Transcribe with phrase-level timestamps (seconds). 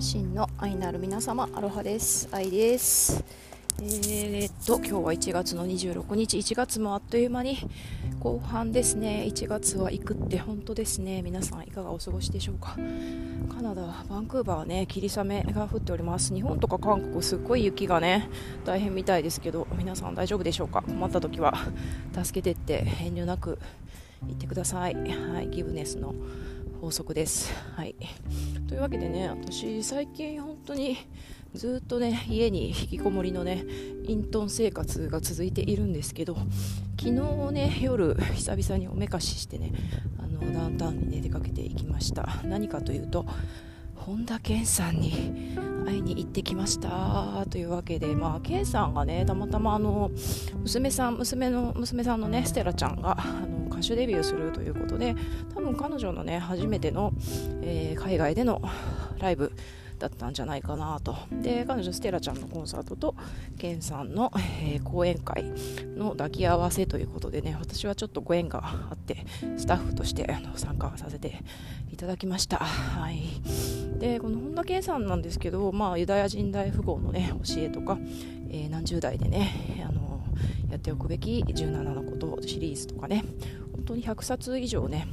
[0.00, 2.26] 真の愛なる皆様アロハです。
[2.32, 3.22] 愛です。
[3.82, 6.38] えー、っと今日は1月の26日。
[6.38, 7.58] 1月もあっという間に
[8.18, 9.26] 後半ですね。
[9.28, 11.20] 1月は行くって本当ですね。
[11.20, 12.78] 皆さんいかがお過ごしでしょうか？
[13.54, 16.32] カナダバンクーバーはね霧雨が降っております。
[16.34, 18.30] 日本とか韓国すっごい雪がね
[18.64, 20.80] 大変みたいですけど皆さん大丈夫でしょうか？
[20.80, 21.52] 困った時は
[22.24, 23.58] 助けてって遠慮なく
[24.26, 24.94] 言ってください。
[24.94, 26.14] はいギブネスの
[26.80, 27.52] 法則です。
[27.76, 27.94] はい、
[28.66, 30.96] というわけでね私最近本当に
[31.52, 33.64] ずっとね家に引きこもりのね
[34.06, 36.36] 隠遁生活が続いているんですけど
[36.98, 39.72] 昨日ね夜久々におめかししてね
[40.18, 42.40] あのダウンタウンに、ね、出かけていきました。
[42.44, 43.26] 何かというと
[43.94, 45.54] 本田健さんに
[45.84, 47.44] 会いに行ってきました。
[47.50, 50.10] というわけで、まあ、健さんがねたまたまあの
[50.62, 55.16] 娘さん娘の娘さんのねステラちゃんがあの歌手デビューするということで
[55.54, 57.12] 多分彼女のね初めての、
[57.62, 58.62] えー、海外での
[59.18, 59.52] ライブ
[59.98, 61.14] だったんじゃないかなと。
[61.42, 63.14] で彼女ステラちゃんのコンサートと
[63.58, 64.32] ケンさんの、
[64.62, 65.44] えー、講演会
[65.96, 71.42] の抱き合わせということでね私はちょっとご縁があってスタッフとしてあの参加させて
[71.92, 72.56] いただきました。
[72.56, 73.20] はい。
[73.98, 77.98] でこの本田圭さんなんですけど、まあ、ユダヤ人大富豪のね教えとか、
[78.50, 80.10] えー、何十代でねあの
[80.70, 83.24] やっておくべき17のことシリーズとかね
[83.80, 85.08] 本当に100冊以上ね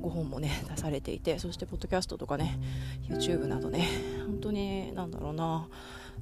[0.00, 2.58] ご本もね出されていてそしてポッドキャストとかね
[3.08, 3.88] YouTube などね
[4.26, 5.66] 本当になんだろうな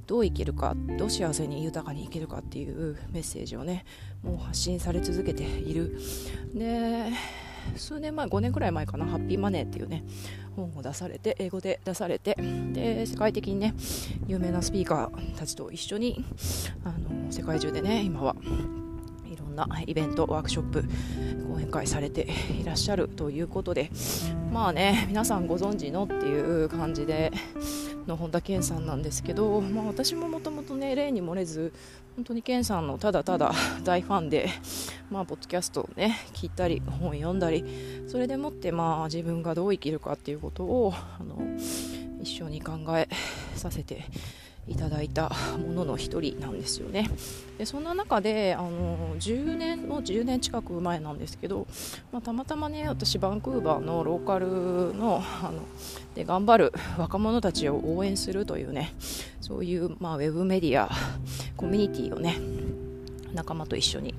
[0.07, 3.85] どう生きるかどう幸せに豊かに生きるかっていうメッセージをね
[4.23, 5.99] もう発信され続けている。
[6.53, 7.11] で
[7.77, 10.03] 数年前5年くらい前かな「ハッピーマネー」っていうね
[10.55, 12.37] 本を出されて英語で出されて
[12.73, 13.73] で世界的にね
[14.27, 16.23] 有名なスピーカーたちと一緒に
[16.83, 18.35] あの世界中でね今は
[19.35, 20.83] いろんなイベントワークショップ
[21.53, 22.29] 講演会されて
[22.61, 23.91] いらっしゃるということで
[24.53, 27.33] まあね皆さんご存知のっていう感じで
[28.07, 31.73] の本田健さんなんですけど、まあ、私ももともとね例に漏れず
[32.15, 33.51] 本当に健さんのただただ
[33.83, 34.47] 大ファンで、
[35.11, 37.65] まあ、ポッドキャストをね聞いたり本読んだり
[38.07, 41.35] それでもってまあ自分がどう生きるかっていうことをあの
[42.21, 43.09] 一緒に考え
[43.55, 44.05] させて
[44.67, 45.31] いただいた
[45.67, 47.09] ものの一人なんですよね。
[47.57, 51.67] でそんな中であの10年もう10年近く前なんですけど、
[52.11, 55.61] まあ、たまたまね私バンクーバーのローカルのあの
[56.15, 58.93] で頑張る若者たちを応援するというね
[59.39, 60.89] そういう、まあ、ウェブメディア
[61.55, 62.37] コミュニティをね
[63.33, 64.15] 仲間と一緒に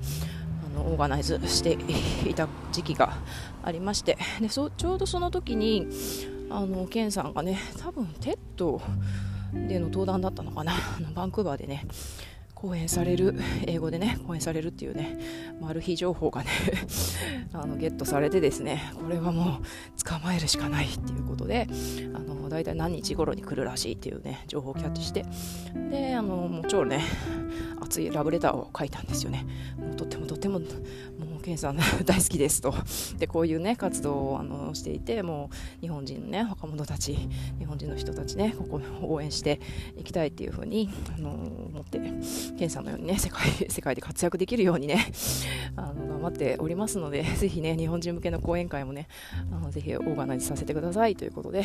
[0.77, 1.77] オーガナイズして
[2.29, 3.17] いた時期が
[3.63, 5.87] ありましてでそちょうどその時に
[6.49, 8.81] あのケンさんがね多分 TED
[9.53, 10.73] での登壇だったのかな。
[10.73, 11.85] あ のバンクーバーでね
[12.53, 13.35] 講演される
[13.67, 15.17] 英語でね講演されるっていうね
[15.61, 16.49] マル秘情報がね
[17.53, 21.67] あのゲットされてですねこれはもう捕まえるしかないっていうことで
[22.15, 25.23] あの大体何日頃に来るらしいっていうね情報をキャッチして。
[25.91, 27.01] であのもちろんね
[27.87, 29.45] 熱いラブレターを書いたんですよね。
[29.77, 30.65] もうとってもとってもも
[31.39, 32.73] うケンさん 大好きですと。
[33.17, 35.49] でこういうね活動をあのしていても
[35.79, 37.17] う日本人のね若者たち
[37.57, 39.59] 日本人の人たちねここ応援して
[39.97, 41.99] いきたいっていうふうにあの思って
[42.57, 45.05] ケンさんのようにね世界 世界で活躍できるようにね
[45.75, 49.07] あの頑張っておりますのでぜひね日本人向けの講演会もね
[49.51, 51.63] あのぜひオーガナイズさせてくださいということで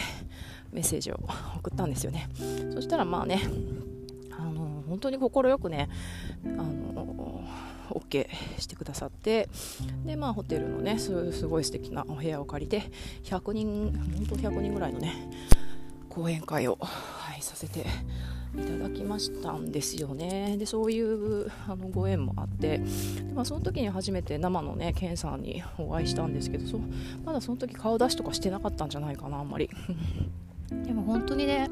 [0.72, 1.18] メッセージを
[1.58, 2.28] 送ったんですよね。
[2.72, 3.40] そしたらまあね
[4.92, 5.88] 本当に快くね
[6.44, 7.42] あの
[7.88, 9.48] OK してくださって
[10.04, 12.90] で、まあ、ホテルのねすごい素敵なお部屋を借りて
[13.24, 15.30] 100人本当100人ぐらいのね
[16.10, 17.86] 講演会を、はい、させて
[18.54, 20.56] いただきましたんですよね。
[20.58, 22.84] でそういうあのご縁もあってで、
[23.34, 26.78] まあ、その時に初めて生のねケンさんにお会いしたんですけどそ
[27.24, 29.70] まだその時顔出しとかしてなかったんじゃないかなあんまり。
[30.84, 31.68] でも本当にね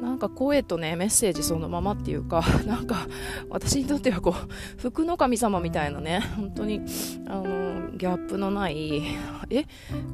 [0.00, 3.08] なんか声とねメッセージそのままっていうか なんか
[3.48, 6.82] 私にとってはこう服の神様みたいなね本当に
[7.26, 9.02] あのギャップのない
[9.50, 9.64] え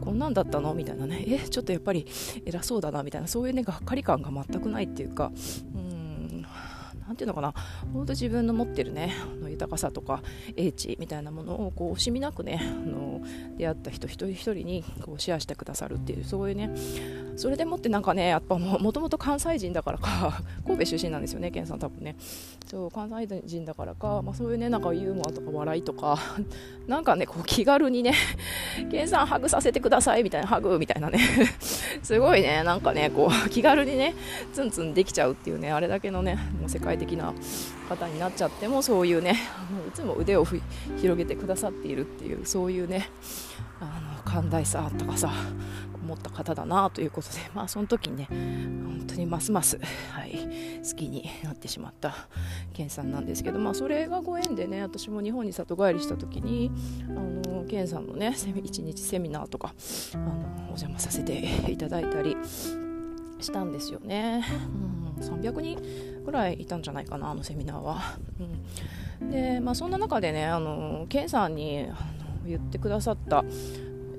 [0.00, 0.72] こんなんだったの？
[0.74, 2.06] みたいなねえちょっとやっぱり
[2.46, 5.32] 偉そうだなみたいなそういうねがっかり感が全くないっていうか
[5.74, 5.91] うん
[7.06, 7.54] 何ていうのかな。
[7.92, 10.22] 本当自分の持ってるねあの豊かさとか
[10.56, 13.20] 英知みたいなものをこう惜しみなくねあの
[13.56, 16.70] 出会った人一人一人にこうシェアしてくださるっていうそういうね。
[17.36, 22.16] それでもってなんかねやっぱもともと関西人だからか 神戸出身なんですよね健さん多分ね。
[22.66, 26.18] そう関西人だからか、まあ、そういうねなんかユーモアとか笑いとか
[26.86, 28.14] なんかねこう気軽にね
[28.90, 31.18] 健さんハグさせてくださいみたいなハグみたいなね。
[32.02, 34.14] すごいねなんかねこう気軽にね
[34.52, 37.34] ツンツンできちゃうっていうねあれだけのねもう世界的な
[37.88, 39.36] 方になっちゃってもそういうね
[39.88, 43.10] いつも腕を広げてくださっているっていうそういうね
[43.80, 45.32] あの寛大さとかさ
[46.02, 49.78] 思った方だなということで、まあ、その時にね本当にますます、
[50.10, 50.32] はい、
[50.82, 52.14] 好きになってしまった
[52.72, 56.70] ケンさんなんですけど、まあ、それがご縁でね私も日本に里帰りした時に
[57.08, 59.74] あのケンさんのね1日セミナーとか
[60.14, 62.36] あのお邪魔させていただいたり
[63.40, 64.44] したんですよね、
[64.76, 65.78] うん、300人
[66.24, 68.00] ぐらいいたんじゃないかなあのセミナーは、
[69.20, 71.88] うん、で、まあ、そんな中でねあのケンさんに
[72.46, 73.44] 言ってくださった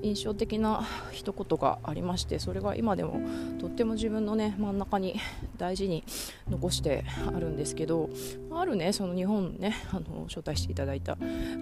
[0.04, 3.20] 印象的な一言がありましてそれが今でも
[3.58, 5.18] とっても自分のね真ん中に
[5.56, 6.04] 大事に
[6.48, 8.10] 残してあるんですけど
[8.52, 11.16] あるねその日本ねあの招待していただいた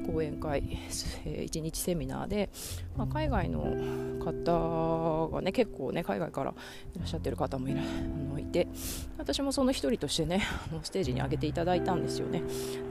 [0.07, 0.79] 講演会、
[1.25, 2.51] え、1日セミナーで、
[2.97, 3.63] まあ、海外の
[4.25, 6.51] 方がね結構ね海外から
[6.95, 7.85] いらっしゃってる方もいらあ
[8.33, 8.67] のいて
[9.19, 12.43] 私もその一人としてねあのステージに上げていただいたんですよね。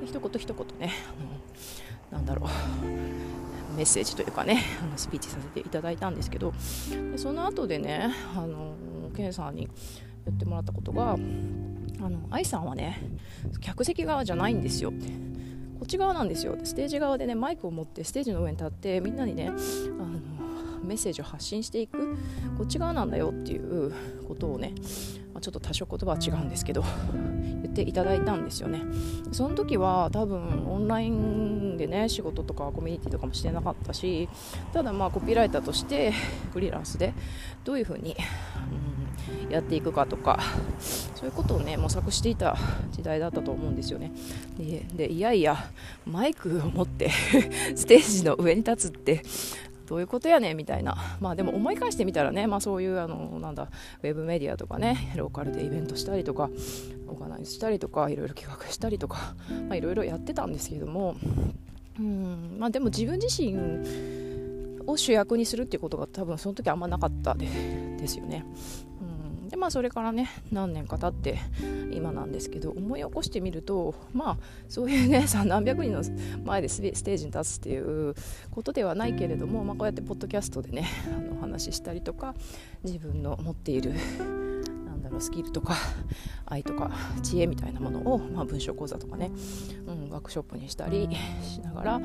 [0.05, 0.93] 一言一言ね
[2.11, 3.30] あのなんだろう。
[3.71, 6.53] メッセージというかね あのスピーチさせていただいたんですけど
[7.11, 8.73] でその後でねあの
[9.15, 9.67] ケンさんに
[10.25, 11.13] 言ってもらったことが
[12.01, 13.01] 「あの愛さんはね
[13.59, 14.91] 客席側じゃないんですよ」
[15.81, 16.59] こっち側なんですよ。
[16.63, 19.57] ステージ側でねマイクを持ってステージの上に立ってみんなにねあの
[20.83, 22.17] メッセージを発信していく
[22.57, 23.93] こっち側なんだよっていう
[24.27, 24.73] ことをね、
[25.33, 26.83] まあ、ちょっと多少言葉は違うんですけど
[27.13, 28.81] 言っていただいたんですよね。
[29.31, 34.27] その時は多分オンラインでね仕事とかコミュニティとかもしてなかったし
[34.73, 36.11] ただまあコピーライターとして
[36.53, 37.13] フリーランスで
[37.63, 38.15] どういうふうに、
[39.45, 40.39] うん、やっていくかとか
[40.79, 42.57] そういうことをね模索していた
[42.91, 44.11] 時代だったと思うんですよね。
[44.57, 45.57] ででいやいや
[46.05, 47.09] マイクを持って
[47.75, 49.23] ステージの上に立つって
[49.87, 53.69] どういうことやねみたいな、まあ、でも思い返してみたらね、まあ、そういうあのなんだ
[54.03, 56.49] ウェブメディアとかねローカルでイベントしたりとか
[57.07, 59.35] オーガナイズしたりとかいろいろ企画したりとか
[59.73, 61.15] いろいろやってたんですけども
[61.99, 63.55] うんまあでも自分自身
[64.87, 67.47] を主役にするっていうことが多分その時あんまなかったで
[68.07, 68.45] すよね。
[69.01, 69.20] うん、
[69.61, 71.37] まあそれからね何年か経って
[71.93, 74.37] 今なんですけど思い起こしてみるとまあ
[74.67, 76.01] そういうね 何百人の
[76.43, 78.15] 前でステージに立つっていう
[78.49, 82.33] ことではないけれども、まあ、こうやってポッドキャストでねあのお話ししたりとか
[82.83, 83.93] 自分の持っている
[85.11, 85.75] ろうスキルとか
[86.45, 86.91] 愛とか
[87.21, 89.31] 知恵みたいなものを、まあ、文章講座とかね、
[89.85, 91.07] うん、ワークショップにしたり
[91.43, 92.01] しながら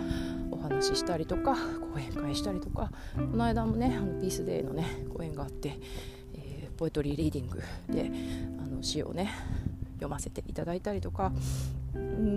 [0.50, 1.56] お話ししたりとか
[1.92, 5.78] 講演会したりとかこの間もねあのピースデーのね講演があって、
[6.76, 8.10] ポエトリーリーディングで
[8.62, 9.32] あの詩をね
[9.94, 11.32] 読ませていただいたりとか、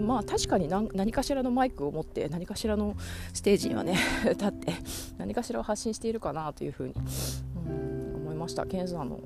[0.08, 2.96] まあ確かに何かしらのマイクを持って何かしらの
[3.34, 3.98] ステージにはね
[4.30, 4.74] 立って
[5.18, 6.94] 何かしらを発信しているかなというふうに、
[7.68, 9.20] うん、思いましたケンさんの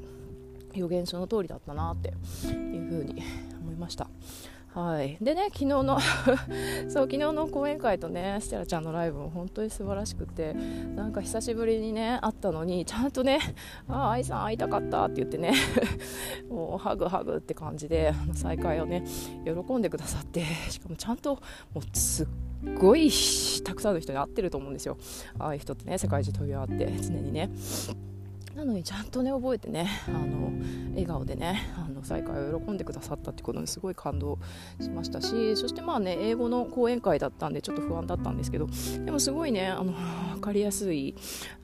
[0.74, 2.10] 予言その通りだったなって
[2.50, 3.22] いうふうに
[3.62, 4.08] 思いました。
[4.74, 6.00] はい、でね昨日の
[6.90, 10.54] そう昨日の講演会とねステラちゃんのライブも本当に素晴らしくて
[10.96, 13.40] なんか久しぶりにね会ったのにちゃんとね
[13.88, 15.54] 「ああ愛さん会いたかった」って言ってね
[16.50, 19.04] もうハグハグって感じで再会をね
[19.46, 21.36] 喜んでくださってしかもちゃんと
[21.76, 22.28] もうすっ
[22.80, 23.12] ごい
[23.64, 24.98] たくさんの人に会ってると思うんですよ
[25.38, 27.52] ああいう人ってね世界中飛び回って常にね。
[28.56, 30.52] なのにちゃんとね覚えてねあの
[30.92, 34.38] 笑顔でねあの再会を喜んでくださったってことにすごい感動
[34.80, 38.68] しましたしそしてまあね英語の講演会だったんでちょっと不安だったんですけど
[39.06, 39.94] でもすごいねあの
[40.34, 41.16] 分かりやすい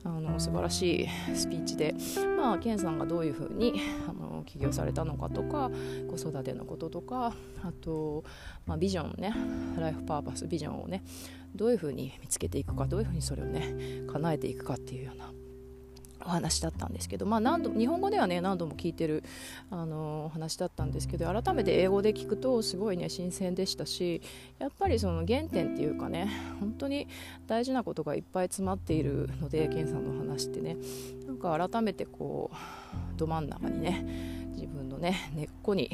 [0.04, 1.94] あの素晴らしいスピーチで
[2.36, 5.70] まあケンさんがどういうふうにあの起業されたのかとか
[6.08, 7.32] 子育てのこととか
[7.62, 8.24] あと、
[8.66, 9.32] まあ、ビジョンね
[9.78, 11.04] ライフパーパスビジョンをね
[11.54, 13.74] どういうふうに見つけていくかどういうふうにそれをね
[14.10, 15.30] 叶えていくかっていうような
[16.24, 19.24] お話だったんですけど、まあ、何度日本語ではね何度も聞いてる
[19.70, 24.22] あのお話だったんですけど改めて英語で聞くとすごいね新鮮でしたし
[24.58, 27.08] やっぱりその原点っていうかね本当に
[27.46, 30.76] 大事なことがいっぱい詰まっているので健さんの話ってね
[31.26, 34.04] なんか改めてこうど真ん中にね
[34.54, 35.90] 自分のね根っこに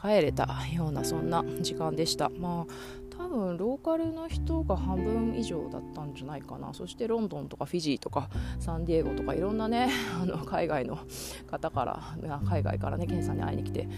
[0.00, 2.30] 帰れたようなそんな時間でした。
[2.30, 9.90] まあ多分ローカルの人が半分以上だったんじゃないかなそしてロンドンとかフィジーとかサンディエゴとかいろんなね
[10.22, 10.98] あの海外の
[11.46, 12.00] 方から
[12.46, 13.88] 海外からねケンさんに会いに来て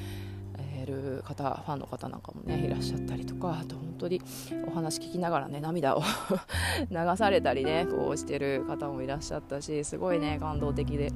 [0.84, 4.20] る方ファンの方なんかもねいらっしゃったりとかあと本当に
[4.66, 6.02] お話聞きながらね涙を
[6.90, 11.12] 流されたりねこうしてる方もいらっしゃったしすごいね感動的で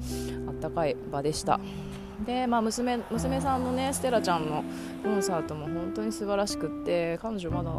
[0.46, 1.58] あったかい場でした。
[2.24, 4.64] で、まあ娘、娘さんのねステラちゃんの
[5.02, 7.70] コンサートも本当に素晴らしくって彼女まだ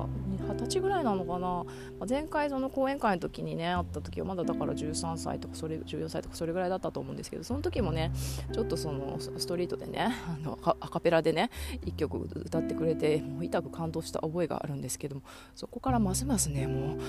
[0.54, 1.66] 二十歳ぐらいなのかな、
[2.08, 8.12] 前回その講演会の時にね会った時はまだだから13歳とかそれ14歳とかそれぐらいだったと思うんですけどその時もね
[8.54, 11.50] ちょっとそのストリートでね あのアカペラでね
[11.86, 15.22] 1曲歌ってくれてもう痛く感動した覚えがあるんですけども
[15.56, 17.00] そこからますますねもう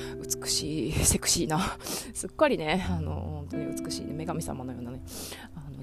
[0.43, 5.01] 美しいセクシーなすっかりねあの本当に美しい、ね、女神様のようなね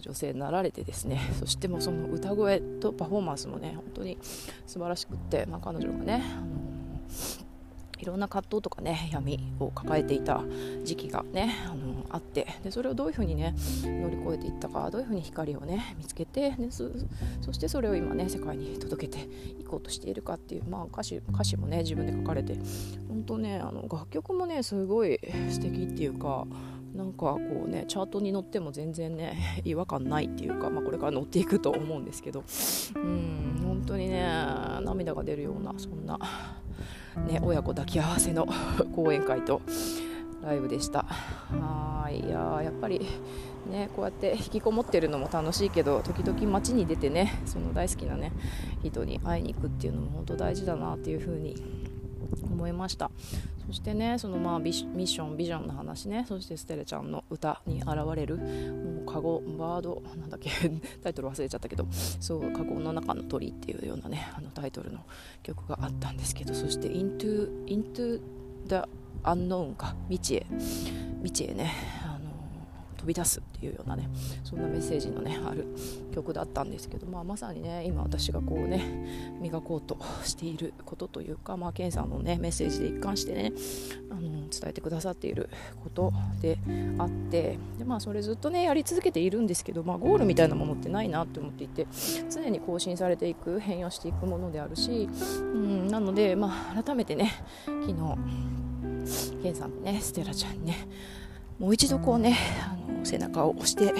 [0.05, 4.19] 女性になられてですね そしてもその歌声とパフォーマンスもね本当に
[4.67, 6.65] 素晴らしくって、まあ、彼女がねあの
[7.97, 10.43] いろんな葛藤とかね闇を抱えていた
[10.83, 16.91] 時期がねあのあってでそれをどういうふうにね乗り越えていったかどういうふうに光をね見つけてでそ
[17.51, 19.27] してそれを今ね世界に届けて
[19.59, 22.57] いこうとしているかっていう、まあ、歌詞歌詞もね自分で書かれて
[23.07, 25.19] 本当ねあの楽曲もねすごい
[25.49, 26.45] 素敵っていうか
[26.95, 32.43] なんかこうねチャートに乗っても全然ね 違和感ないっていうか、まあ、これから乗っていくと思うんですけど。
[32.95, 34.25] うん本当にね
[34.81, 36.17] 涙が出るようなそんな、
[37.27, 38.47] ね、親子抱き合わせの
[38.95, 39.61] 講演会と
[40.41, 41.03] ライブでした。
[41.03, 43.05] はいいややっぱり
[43.69, 48.31] ねこうやって引きこもってるのも楽しいけど時々街に出てねその大好きなね
[48.81, 51.55] 人に会いに行くっていうのも本当大事だなっていうふうに
[52.43, 53.11] 思いました。
[53.67, 56.25] そしてねそのまあミッションビジョンの話ね。
[56.27, 58.37] そしてステレちゃんの歌に現れる。
[58.37, 60.51] もうカゴバードなんだっけ
[61.03, 61.87] タイトル忘れちゃったけど。
[61.91, 64.99] そうカゴの中の鳥っていうようなねあのタイトルの
[65.43, 66.53] 曲があったんですけど。
[66.53, 68.21] そして Into, Into
[68.67, 68.81] the
[69.23, 69.95] Unknown か。
[70.09, 70.45] 未知へ。
[71.23, 71.71] 未知へね。
[73.05, 74.09] 飛び出すっていうようなね
[74.43, 75.67] そんなメッセージのねある
[76.13, 83.53] 曲だったんですけど、まあ、まさにね今私がこうね磨こうとしていることというか、まあ、ケンさんのねメッセージで一貫してね
[84.09, 85.49] あの伝えてくださっている
[85.83, 86.57] ことで
[86.97, 91.85] あってで、まあ、それずっとねやり続けているんですけど、まあ、ゴールみたいなものってないなって思っていて
[92.31, 95.07] 常に更新されていく変容していくものであるし、
[95.39, 97.33] うん、なので、まあ、改めてね
[97.65, 97.93] 昨日
[99.43, 100.87] ケンさんとねステラちゃんにね
[101.59, 103.93] もう一度こうねあの背中を押して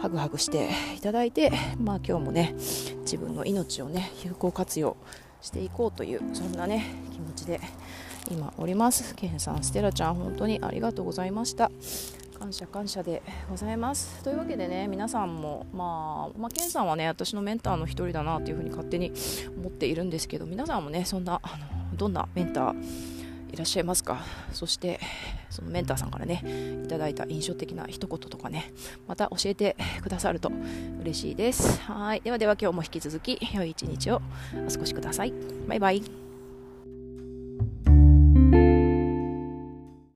[0.00, 2.54] ハグハグしていただいて、まあ、今日もね
[3.00, 4.96] 自分の命をね有効活用
[5.42, 7.60] していこうというそんなね気持ちで
[8.30, 9.14] 今おります。
[9.14, 11.70] ケンさんステラちゃん本当にありがとうございました。
[12.38, 14.22] 感謝感謝でございます。
[14.24, 19.12] というわけでね皆さんも、まあ、まあ、ケンさんはね私のメンターの一人だなというふうに勝手に
[19.58, 21.58] 思っているんですけど皆さんもねそんなあ
[21.90, 23.19] のどんなメンター
[23.52, 24.22] いらっしゃいますか？
[24.52, 25.00] そして
[25.50, 26.42] そのメンターさんからね
[26.84, 28.72] いただいた印象的な一言とかね
[29.06, 30.50] また教えてくださると
[31.00, 31.80] 嬉しいです。
[31.82, 32.20] はい。
[32.20, 34.22] ではでは今日も引き続き良い一日を
[34.66, 35.34] お過ごしください。
[35.66, 36.29] バイバイ。